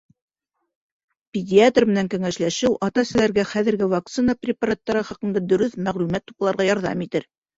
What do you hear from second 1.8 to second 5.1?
менән кәңәшләшеү ата-әсәләргә хәҙерге вакцина препараттары